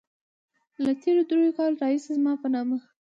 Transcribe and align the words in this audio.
له 0.83 0.91
تېرو 1.01 1.21
دريو 1.29 1.55
کالو 1.57 1.79
راهيسې 1.81 2.09
زما 2.17 2.33
په 2.41 2.47
نامه. 2.55 2.77